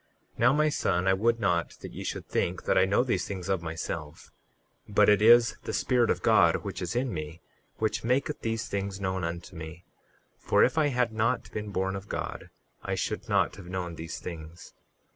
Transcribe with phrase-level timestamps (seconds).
[0.33, 3.27] 38:6 Now, my son, I would not that ye should think that I know these
[3.27, 4.31] things of myself,
[4.89, 7.39] but it is the Spirit of God which is in me
[7.77, 9.85] which maketh these things known unto me;
[10.39, 12.49] for if I had not been born of God
[12.81, 14.73] I should not have known these things.